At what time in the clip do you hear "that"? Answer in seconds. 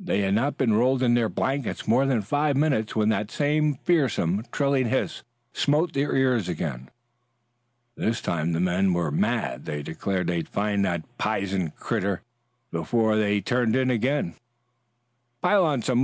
3.10-3.30